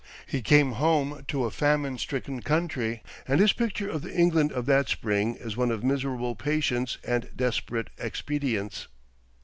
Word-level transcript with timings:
He 0.25 0.41
came 0.41 0.71
home 0.71 1.23
to 1.27 1.45
a 1.45 1.51
famine 1.51 1.99
stricken 1.99 2.41
country, 2.41 3.03
and 3.27 3.39
his 3.39 3.53
picture 3.53 3.87
of 3.87 4.01
the 4.01 4.11
England 4.11 4.51
of 4.51 4.65
that 4.65 4.89
spring 4.89 5.35
is 5.35 5.55
one 5.55 5.69
of 5.69 5.83
miserable 5.83 6.33
patience 6.33 6.97
and 7.03 7.29
desperate 7.35 7.91
expedients. 7.99 8.87